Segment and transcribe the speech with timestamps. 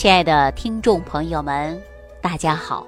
[0.00, 1.78] 亲爱的听众朋友们，
[2.22, 2.86] 大家好！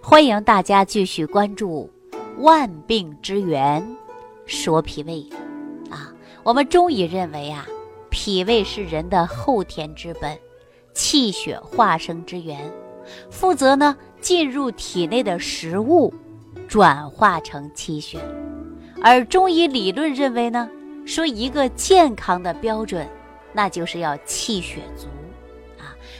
[0.00, 1.90] 欢迎大家继续关注
[2.40, 3.84] 《万病之源
[4.46, 5.26] 说脾胃》
[5.92, 6.14] 啊。
[6.44, 7.66] 我们中医认为啊，
[8.10, 10.38] 脾胃是人的后天之本，
[10.94, 12.72] 气血化生之源，
[13.28, 16.14] 负责呢进入体内的食物
[16.68, 18.20] 转化成气血。
[19.02, 20.70] 而中医理论认为呢，
[21.04, 23.04] 说一个健康的标准，
[23.52, 25.08] 那就是要气血足。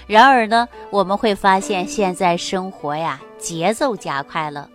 [0.06, 4.70] 然而呢，我们会发现现在生活呀节奏加快了，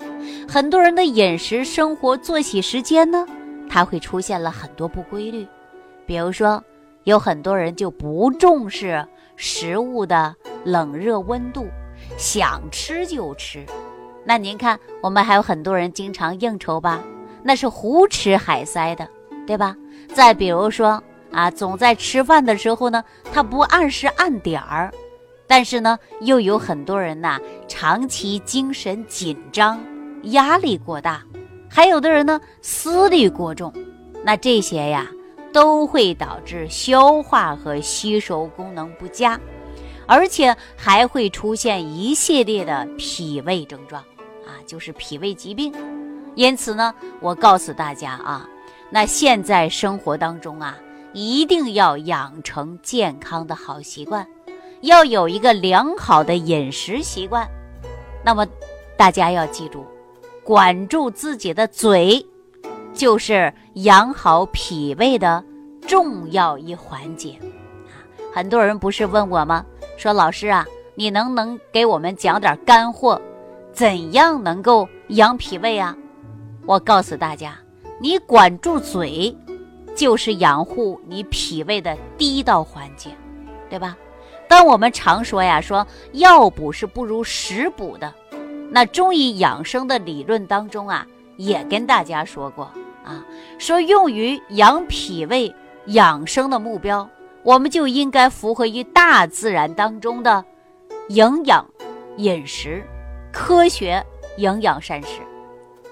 [0.48, 3.26] 很多人的饮食、生活作息时间呢，
[3.70, 5.48] 它会出现了很多不规律。
[6.06, 6.62] 比如说，
[7.06, 9.08] 有很多人就不重视
[9.38, 10.36] 食物的
[10.66, 11.66] 冷热温度，
[12.18, 13.66] 想吃就吃。
[14.26, 17.02] 那您看，我们还有很多人经常应酬吧，
[17.42, 19.08] 那是胡吃海塞的，
[19.48, 19.76] 对吧？
[20.14, 21.02] 再比如说
[21.32, 23.02] 啊，总在吃饭的时候呢，
[23.32, 24.92] 他不按时按点儿。
[25.52, 29.78] 但是呢，又有很多人呐，长期精神紧张，
[30.32, 31.22] 压力过大，
[31.70, 33.74] 还有的人呢，思虑过重，
[34.24, 35.06] 那这些呀，
[35.52, 39.38] 都会导致消化和吸收功能不佳，
[40.06, 44.02] 而且还会出现一系列的脾胃症状
[44.48, 45.74] 啊，就是脾胃疾病。
[46.34, 48.48] 因此呢，我告诉大家啊，
[48.90, 50.78] 那现在生活当中啊，
[51.12, 54.26] 一定要养成健康的好习惯。
[54.82, 57.48] 要有一个良好的饮食习惯，
[58.24, 58.48] 那么
[58.98, 59.86] 大家要记住，
[60.44, 62.26] 管住自己的嘴，
[62.94, 65.44] 就是养好脾胃的
[65.88, 67.36] 重要一环节。
[68.34, 69.66] 很多人不是问我吗？
[69.98, 73.22] 说老师啊，你能不能给我们讲点干货？
[73.72, 75.96] 怎样能够养脾胃啊？
[76.66, 77.58] 我告诉大家，
[78.00, 79.36] 你管住嘴，
[79.96, 83.10] 就是养护你脾胃的第一道环节，
[83.70, 83.96] 对吧？
[84.52, 88.14] 但我们常说呀，说药补是不如食补的。
[88.70, 91.08] 那中医养生的理论当中啊，
[91.38, 92.66] 也跟大家说过
[93.06, 93.24] 啊，
[93.58, 97.10] 说用于养脾胃养生的目标，
[97.44, 100.44] 我们就应该符合于大自然当中的
[101.08, 101.66] 营养
[102.18, 102.84] 饮食，
[103.32, 105.22] 科学营养膳食，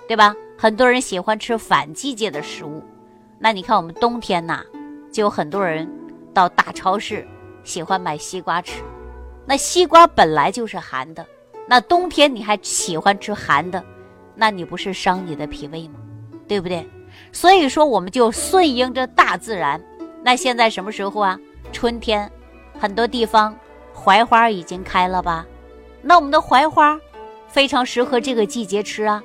[0.06, 0.36] 对吧？
[0.58, 2.84] 很多人喜欢吃反季节的食物，
[3.40, 4.66] 那你看我们冬天呐，
[5.14, 5.90] 就有很多人
[6.34, 7.26] 到大超市。
[7.64, 8.82] 喜欢买西瓜吃，
[9.46, 11.26] 那西瓜本来就是寒的，
[11.68, 13.84] 那冬天你还喜欢吃寒的，
[14.36, 16.00] 那你不是伤你的脾胃吗？
[16.48, 16.88] 对不对？
[17.32, 19.82] 所以说，我们就顺应着大自然。
[20.24, 21.40] 那现在什么时候啊？
[21.72, 22.32] 春天，
[22.80, 23.56] 很多地方
[23.94, 25.46] 槐花已经开了吧？
[26.02, 27.00] 那我们的槐花
[27.48, 29.22] 非常适合这个季节吃啊，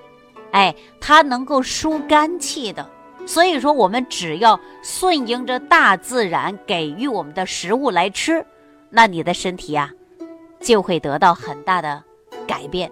[0.51, 2.91] 哎，它能够疏肝气的。
[3.27, 8.45] 所以说，我们只要顺应着大自然给予我们的食物来吃，
[8.91, 9.91] 那你的身体呀，
[10.61, 12.03] 就会得到很大的
[12.47, 12.91] 改变，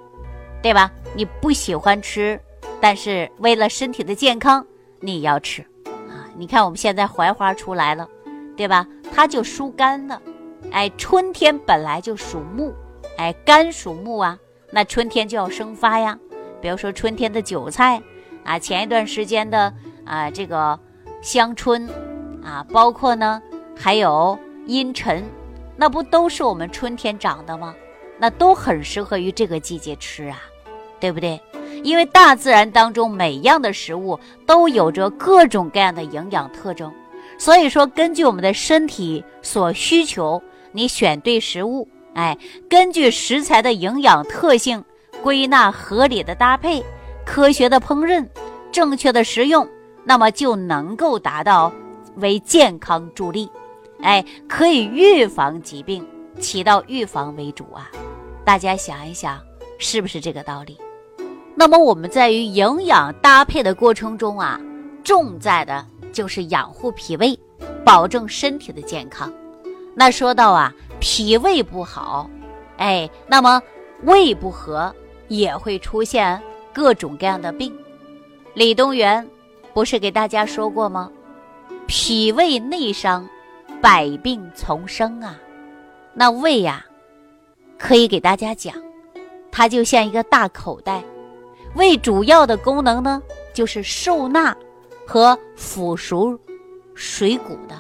[0.62, 0.91] 对吧？
[1.15, 2.41] 你不喜欢吃，
[2.81, 4.66] 但是为了身体的健康，
[5.00, 5.62] 你要吃
[6.09, 6.26] 啊！
[6.34, 8.09] 你看我们现在槐花出来了，
[8.56, 8.87] 对吧？
[9.14, 10.20] 它就疏肝了，
[10.70, 12.72] 哎，春天本来就属木，
[13.19, 14.38] 哎，肝属木啊，
[14.70, 16.19] 那春天就要生发呀。
[16.62, 18.03] 比如说春天的韭菜
[18.44, 19.72] 啊，前一段时间的。
[20.04, 20.78] 啊，这个
[21.20, 21.88] 香椿，
[22.42, 23.40] 啊，包括呢，
[23.76, 25.24] 还有茵陈，
[25.76, 27.74] 那不都是我们春天长的吗？
[28.18, 30.38] 那都很适合于这个季节吃啊，
[31.00, 31.40] 对不对？
[31.82, 36.92] 因为大自然当中每样的食物都有着各种各样的营养特征，
[37.38, 40.40] 所以说根据我们的身体所需求，
[40.70, 42.38] 你选对食物，哎，
[42.69, 44.84] 根据食材的营养特性，
[45.22, 46.84] 归纳合理的搭配，
[47.24, 48.24] 科学的烹饪，
[48.70, 49.66] 正确的食用。
[50.04, 51.72] 那么就能够达到
[52.16, 53.48] 为健康助力，
[54.02, 56.06] 哎，可以预防疾病，
[56.40, 57.88] 起到预防为主啊！
[58.44, 59.40] 大家想一想，
[59.78, 60.76] 是不是这个道理？
[61.54, 64.60] 那么我们在于营养搭配的过程中啊，
[65.04, 67.38] 重在的就是养护脾胃，
[67.84, 69.32] 保证身体的健康。
[69.94, 72.28] 那说到啊，脾胃不好，
[72.78, 73.62] 哎，那么
[74.02, 74.93] 胃不和
[75.28, 77.72] 也会出现各种各样的病。
[78.54, 79.25] 李东垣。
[79.74, 81.10] 不是给大家说过吗？
[81.86, 83.28] 脾胃内伤，
[83.80, 85.38] 百病丛生啊。
[86.14, 86.84] 那胃呀，
[87.78, 88.74] 可以给大家讲，
[89.50, 91.02] 它就像一个大口袋。
[91.74, 93.22] 胃主要的功能呢，
[93.54, 94.54] 就是受纳
[95.06, 96.38] 和腐熟
[96.94, 97.75] 水谷的。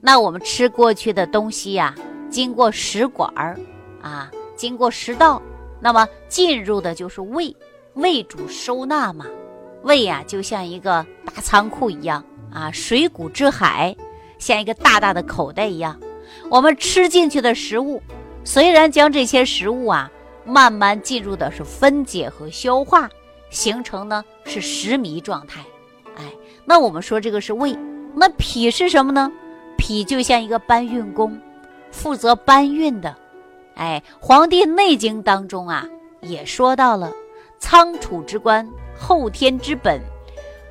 [0.00, 1.94] 那我们吃过去的东西呀，
[2.30, 3.58] 经过食管儿
[4.00, 5.42] 啊，经过食道，
[5.80, 7.54] 那么进入的就是胃，
[7.94, 9.26] 胃主收纳嘛。
[9.88, 13.96] 胃呀，就像一个大仓库一样啊，水谷之海，
[14.38, 15.98] 像一个大大的口袋一样。
[16.50, 18.02] 我们吃进去的食物，
[18.44, 20.10] 虽然将这些食物啊
[20.44, 23.08] 慢慢进入的是分解和消化，
[23.48, 25.62] 形成呢是食糜状态。
[26.16, 26.24] 哎，
[26.66, 27.74] 那我们说这个是胃，
[28.14, 29.32] 那脾是什么呢？
[29.78, 31.40] 脾就像一个搬运工，
[31.90, 33.16] 负责搬运的。
[33.74, 35.88] 哎，《黄帝内经》当中啊
[36.20, 37.10] 也说到了
[37.58, 38.68] 仓储之官，
[38.98, 40.00] 后天之本，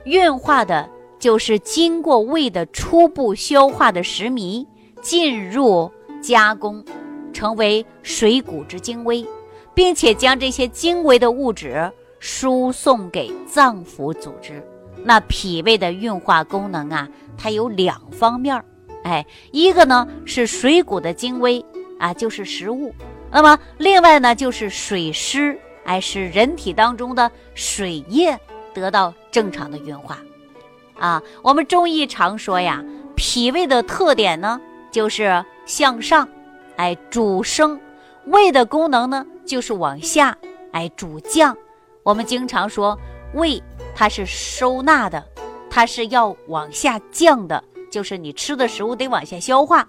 [0.04, 0.88] 运化的
[1.18, 4.68] 就是经过胃的初步消化的食糜，
[5.02, 5.90] 进入
[6.22, 6.84] 加工，
[7.32, 9.26] 成为水谷之精微，
[9.74, 14.62] 并且将这些精微的物质输送给脏腑组织。
[15.04, 17.08] 那脾胃的运化功能啊，
[17.38, 18.62] 它有两方面，
[19.04, 21.64] 哎，一个呢是水谷的精微
[21.98, 22.92] 啊，就是食物；
[23.32, 25.58] 那么另外呢就是水湿，
[25.88, 28.38] 哎，使人体当中的水液
[28.74, 30.20] 得到正常的运化。
[31.00, 32.84] 啊，我们中医常说呀，
[33.16, 34.60] 脾胃的特点呢
[34.92, 36.28] 就是向上，
[36.76, 37.80] 哎，主升；
[38.26, 40.38] 胃的功能呢就是往下，
[40.74, 41.58] 哎，主降。
[42.04, 42.96] 我们经常说
[43.34, 43.64] 胃。
[44.00, 45.26] 它是收纳的，
[45.72, 49.88] 它是要往下降的，就是你吃的食物得往下消化。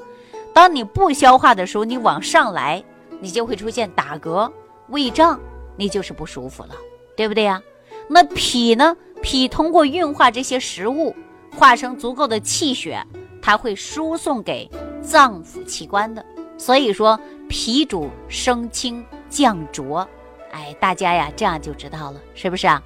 [0.54, 2.82] 当你不消化的时候，你往上来，
[3.20, 4.50] 你就会出现打嗝、
[4.88, 5.38] 胃胀，
[5.78, 6.74] 你就是不舒服了，
[7.16, 7.62] 对不对呀？
[8.08, 8.94] 那脾呢？
[9.22, 11.14] 脾通过运化这些食物，
[11.56, 13.04] 化成足够的气血，
[13.40, 14.68] 它会输送给
[15.00, 16.24] 脏腑器官的。
[16.56, 20.06] 所以说，脾主升清降浊。
[20.52, 22.82] 哎，大家呀，这样就知道了，是不是啊？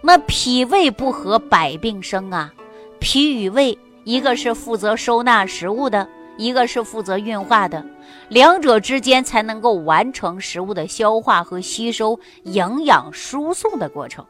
[0.00, 2.52] 那脾胃不和，百病生啊！
[3.00, 7.84] 脾与胃，一个是负责收纳食物的，一个是负责运化的，
[8.28, 14.24] 两者之间才能够完成食物的消化和吸收、营养输送的过程。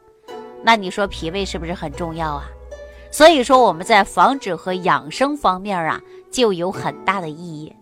[0.63, 2.45] 那你说脾胃是不是很重要啊？
[3.11, 7.73] 所以说我们在防止和养生方面啊，就有很大的意义。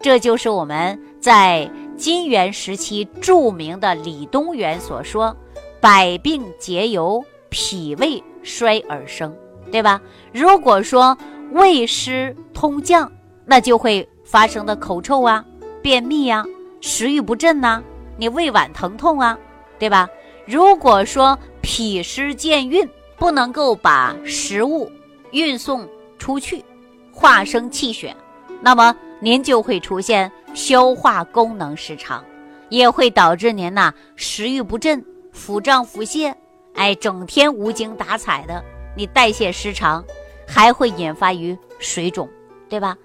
[0.00, 5.36] 这就是我们在金元时期著名的李东垣所说。
[5.80, 9.36] 百病皆由脾胃衰而生，
[9.72, 10.00] 对吧？
[10.32, 11.18] 如果说
[11.50, 13.10] 胃湿通降，
[13.44, 15.44] 那就会发生的口臭啊、
[15.82, 16.42] 便秘呀、
[16.80, 17.82] 食欲不振呐，
[18.16, 19.38] 你胃脘疼痛啊，
[19.78, 20.08] 对吧？
[20.46, 22.88] 如果说脾湿健运，
[23.18, 24.90] 不能够把食物
[25.32, 25.86] 运送
[26.18, 26.64] 出去，
[27.12, 28.16] 化生气血，
[28.62, 32.24] 那么您就会出现消化功能失常，
[32.70, 35.04] 也会导致您呐食欲不振。
[35.30, 36.34] 腹胀腹泻，
[36.72, 38.64] 哎，整天无精打采的，
[38.96, 40.02] 你代谢失常，
[40.48, 42.26] 还会引发于水肿，
[42.68, 42.96] 对吧？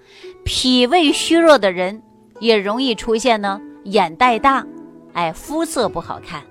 [0.48, 2.02] 脾胃虚弱的人
[2.40, 4.66] 也容易出现呢，眼袋大，
[5.12, 6.42] 哎，肤色不好看。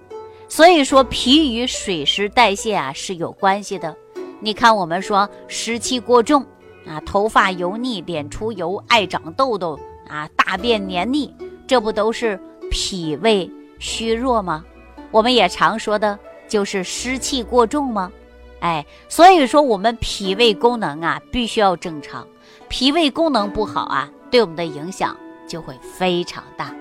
[0.48, 3.96] 所以说，脾与水湿代谢啊是有关系的。
[4.40, 6.46] 你看，我们说湿气过重
[6.86, 11.34] 啊，头发油腻，脸出油，爱长痘痘啊，大便黏腻，
[11.66, 12.40] 这不都是
[12.70, 14.64] 脾胃虚弱吗？
[15.10, 18.12] 我们也常说的就是湿气过重吗？
[18.60, 22.28] 哎，所以说我们脾胃功能啊必须要正常，
[22.70, 25.16] 脾胃功能不好啊，对我们的影响
[25.48, 26.74] 就会非常大。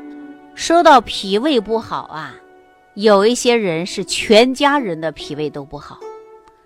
[0.55, 2.35] 说到脾胃不好啊，
[2.95, 5.99] 有一些人是全家人的脾胃都不好，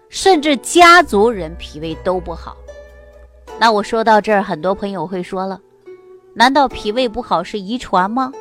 [0.08, 2.56] 甚至家族人脾胃都不好。
[3.58, 5.60] 那我说到这儿，很多朋友会说了，
[6.34, 8.32] 难道脾胃不好是遗传吗？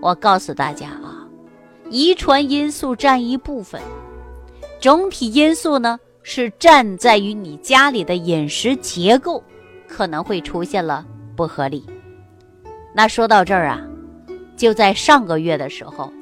[0.00, 1.26] 我告诉大家啊。
[1.90, 3.80] 遗传因素占一部分，
[4.80, 9.42] 整体因素呢是站在于你家里的饮食结构
[9.94, 11.86] 可能会出现了不合理。
[12.92, 13.80] 那说到这儿啊，
[14.56, 16.12] 就在上个月的时候，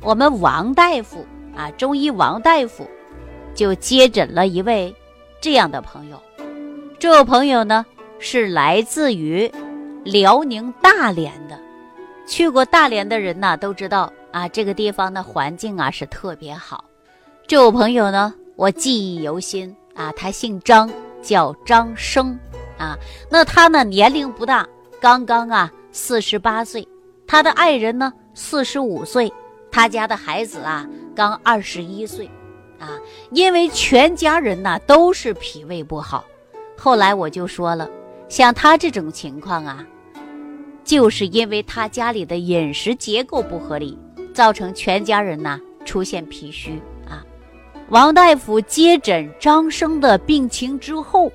[0.00, 2.88] 我们王大夫啊，中医王大夫
[3.54, 4.94] 就接诊了一位
[5.40, 6.20] 这样的朋友。
[6.98, 7.84] 这位朋友呢
[8.18, 9.50] 是来自于
[10.02, 11.58] 辽宁大连的，
[12.26, 14.10] 去过大连的人呢都知道。
[14.32, 16.84] 啊，这个地方的环境啊是特别好。
[17.48, 20.88] 这位朋友呢，我记忆犹新啊，他姓张，
[21.20, 22.38] 叫张生
[22.80, 22.98] 啊。
[23.30, 24.66] 那他呢年龄不大，
[25.00, 26.88] 刚刚啊四十八岁。
[27.26, 29.32] 他的爱人呢四十五岁，
[29.70, 32.28] 他家的孩子啊刚二十一岁
[32.78, 32.98] 啊。
[33.30, 36.24] 因为全家人呢都是脾胃不好，
[36.76, 37.88] 后来我就说了，
[38.28, 39.86] 像他这种情况啊，
[40.82, 43.98] 就是因为他家里的饮食结构不合理。
[44.32, 47.20] 造成全家人呐出现脾虚啊。
[47.88, 51.30] 王大夫接诊张生的病情之后，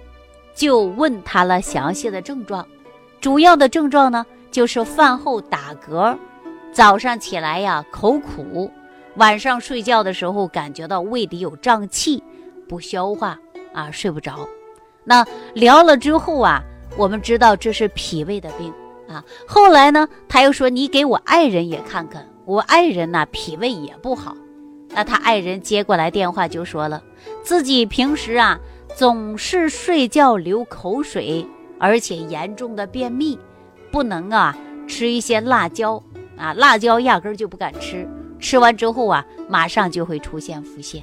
[0.55, 2.65] 就问他了详细的症状。
[3.21, 6.17] 主要的症状呢，就是饭后打嗝，
[6.71, 8.71] 早上起来呀口苦，
[9.17, 12.23] 晚上睡觉的时候感觉到胃里有胀气，
[12.67, 13.37] 不消化
[13.73, 14.47] 啊，睡不着。
[15.03, 16.63] 那聊了之后啊，
[16.97, 18.73] 我们知道这是脾胃的病，
[19.07, 19.23] 啊。
[19.47, 24.35] 后来呢，他又说你给我爱人也看看，我爱人呐脾胃也不好。
[24.89, 27.03] 那他爱人接过来电话就说了，
[27.43, 28.59] 自己平时啊
[28.95, 31.45] 总是睡觉流口水，
[31.77, 33.37] 而且严重的便秘，
[33.91, 36.01] 不能啊吃一些辣椒
[36.37, 38.07] 啊，辣椒压根儿就不敢吃，
[38.39, 41.01] 吃完之后啊马上就会出现腹泻。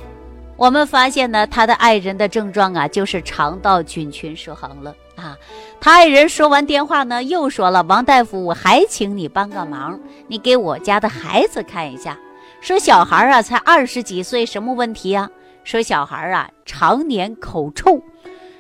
[0.56, 5.37] 我们发现呢，他的爱人的症状啊就是肠道菌群失衡了啊。
[5.78, 12.18] 他爱人说完电话呢，又说了，王大夫，我还请你帮个忙，你给我家的孩子看一下。
[12.62, 15.28] 说小孩啊，才二十几岁，什么问题呀？
[15.64, 18.00] 说小孩啊，常年口臭，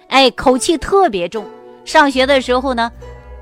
[0.08, 1.44] 哎，口气特别重。
[1.84, 2.90] 上学的时候呢，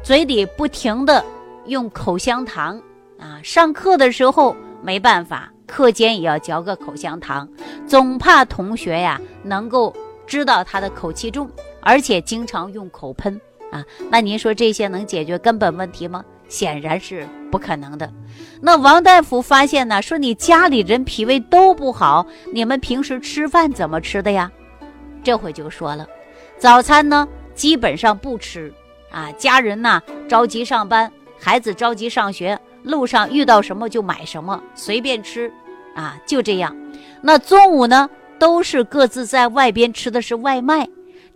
[0.02, 1.25] 嘴里不停的
[1.67, 2.81] 用口香糖
[3.19, 3.38] 啊。
[3.43, 7.49] 上课的时候没办法，课间也要嚼个口香糖，
[7.87, 9.95] 总怕同学呀能够
[10.26, 11.50] 知道他的口气重，
[11.83, 13.38] 而且经常用口喷
[13.71, 13.85] 啊。
[14.11, 16.25] 那您说这些能解决根本问题吗？
[16.50, 18.12] 显然是不可能的。
[18.61, 24.52] 那王大夫发现呢，说你家里人脾胃都不好，你们平时吃饭怎么吃的呀？
[25.25, 26.07] 这回就说了，
[26.59, 28.73] 早餐呢基本上不吃
[29.11, 35.50] 啊，家人呢着急上班，孩子着急上学，路上遇到什么就买什么，随便吃
[35.95, 36.76] 啊，就这样。
[37.23, 40.88] 那中午呢都是各自在外边吃的是外卖，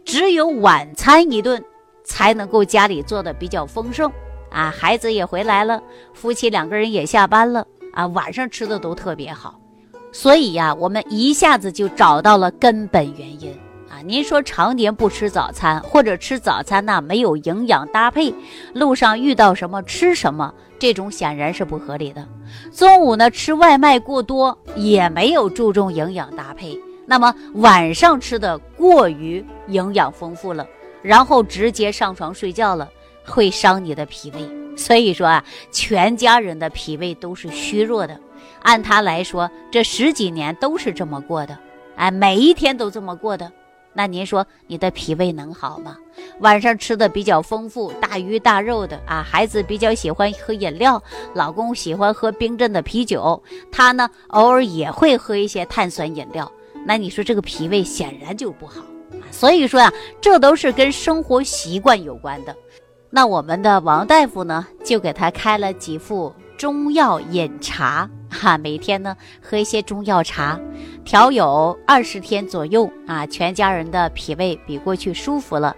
[0.05, 1.63] 只有晚餐一顿
[2.05, 4.11] 才能够家里做的比较丰盛。
[4.55, 5.83] 啊，孩子也回来了，
[6.13, 9.59] 夫妻两个人也下班了啊，晚上吃的都特别好，
[10.13, 13.51] 所以呀，我们一下子就找到了根本原因
[13.91, 13.99] 啊。
[14.07, 18.33] 您说常年不吃早餐，或者吃早餐呢没有营养搭配，
[18.73, 22.25] 路上遇到什么吃什么，这种显然是不合理的。
[22.71, 30.65] 中午呢吃外卖过多，也没有注重营养搭配，那么晚上吃的过于营养丰富了，
[31.03, 32.89] 然后直接上床睡觉了。
[33.25, 38.19] 会伤你的脾胃，所以说啊，全家人的脾胃都是虚弱的。
[38.63, 41.59] 按他来说，这十几年都是这么过的，
[41.97, 43.51] 哎，每一天都这么过的。
[43.97, 45.97] 那您说你的脾胃能好吗？
[46.41, 51.01] 晚上吃的比较丰富，大鱼大肉的啊，孩子比较喜欢喝饮料，
[51.35, 53.41] 老公喜欢喝冰镇的啤酒，
[53.71, 56.51] 他呢偶尔也会喝一些碳酸饮料。
[56.85, 58.81] 那你说这个脾胃显然就不好
[59.13, 59.31] 啊。
[59.31, 62.57] 所以说呀，这都是跟生活习惯有关的。
[63.15, 70.59] 那我们的王大夫呢，就给他开了几副中药饮茶，哈，每天呢喝一些中药茶，
[71.05, 75.77] 调有二十天左右啊，全家人的脾胃比过去舒服了。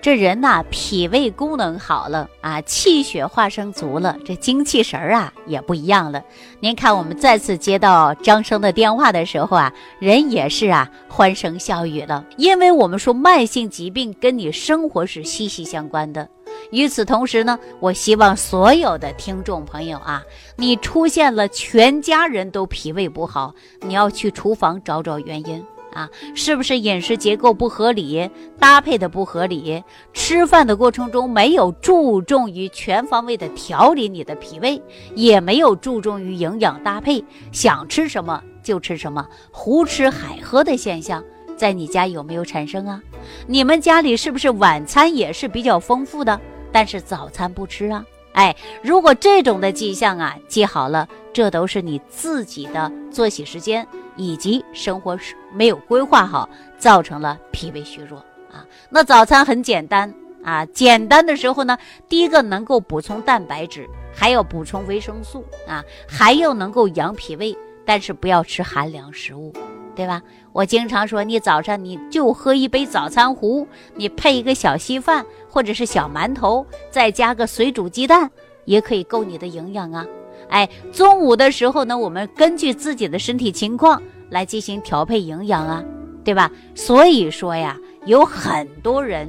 [0.00, 6.22] 这人呐，脾胃功能好了啊，气血化生足了，这精气神儿啊也不一样了。
[6.60, 16.26] 您看，我们再次接到张生的电话的时候啊，人也是啊欢声笑语了，因为我们说慢性疾病跟你生活是息息相关的。
[16.70, 20.22] 与此同时呢，我希望所有的听众朋友啊，
[20.56, 25.64] 你出现了全家人都脾胃不好，你要去厨房找找原因。
[25.94, 29.82] 啊，是不是饮食结构不合理，搭配的不合理？
[30.12, 34.80] 吃饭的过程中没有注重于全方位的调理你的脾胃，
[35.14, 41.24] 也没有注重于营养搭配，想吃什么就吃什么，胡吃海喝的现象，
[41.56, 43.02] 在你家有没有产生啊？
[43.46, 46.38] 你们家里是不是晚餐也是比较丰富的，
[46.72, 48.04] 但是早餐不吃啊？
[48.32, 56.48] 哎，如果这种的迹象啊记好了，这都是你自己的作息时间以及生活是没有规划好，
[56.78, 58.18] 造成了脾胃虚弱
[58.52, 58.64] 啊。
[58.90, 61.76] 那早餐很简单啊，简单的时候呢，
[62.08, 69.52] 第一个能够补充蛋白质，还要补充维生素啊，还要能够养脾胃，但是不要吃寒凉食物，
[69.98, 70.22] 对吧？
[70.52, 75.26] 我经常说，你早上你就喝一杯早餐壶，你配一个小稀饭。
[75.50, 78.30] 或者是小馒头，再加个水煮鸡蛋，
[78.66, 80.06] 也可以够你的营养啊！
[80.50, 85.82] 哎，中午的时候呢，我们根据自己的身体情况来进行调配营养啊，
[86.22, 86.50] 对吧？
[86.74, 89.26] 所以说呀，有很多人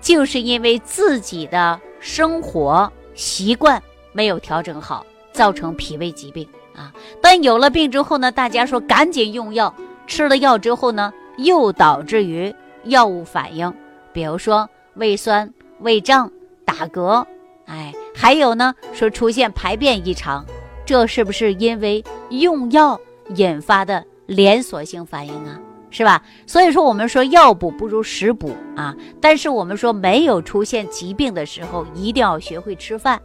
[0.00, 3.80] 就是因为自己的生活习惯
[4.12, 6.92] 没有调整好，造成脾胃疾病啊。
[7.20, 9.72] 但有了病之后呢，大家说赶紧用药，
[10.10, 12.52] 吃了药之后呢，又导致于
[12.82, 13.72] 药物反应，
[14.12, 14.68] 比如说。
[14.94, 16.30] 胃酸、胃胀、
[16.64, 17.24] 打嗝，
[17.64, 20.44] 哎，还有呢，说出现排便异常，
[20.84, 23.00] 这是不是因为用药
[23.36, 25.58] 引发的连锁性反应啊？
[25.90, 26.22] 是吧？
[26.46, 28.94] 所以说我们说药补不如食补啊。
[29.20, 33.18] 但是我们说没有出现疾病的时候，一定要学会吃饭；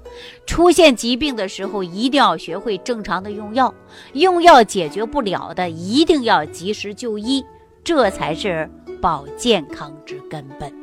[0.46, 3.74] 出现疾病的时候，一定要学会正常的用药。
[4.14, 7.46] 用药解决不了的，一定要及时就医，
[7.84, 8.70] 这才是
[9.00, 10.74] 保健康之根本。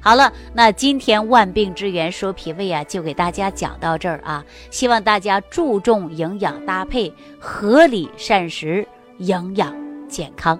[0.00, 4.44] 好了，那今天万病之源说脾胃啊，就给大家讲到这儿啊。
[4.70, 8.86] 希望大家注重营养搭配，合理膳食，
[9.18, 9.74] 营养
[10.08, 10.58] 健康。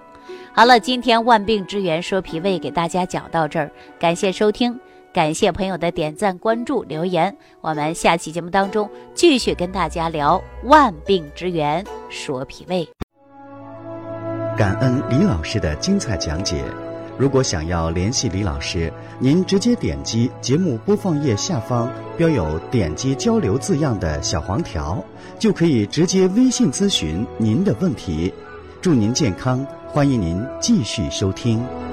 [0.59, 4.77] 好了，今天万病之源说脾胃给大家讲到这儿，感谢收听。
[5.13, 12.85] 感谢朋友的点赞、关注、留言，我们下期节目当中继续跟大家聊万病之源，说脾胃。
[14.57, 16.61] 感恩李老师的精彩讲解。
[17.17, 25.01] 如果想要联系李老师，您直接点击节目播放页下方标有“点击交流”字样的小黄条，
[25.39, 28.33] 就可以直接微信咨询您的问题。
[28.81, 31.88] 祝您健康，欢迎您继续收听。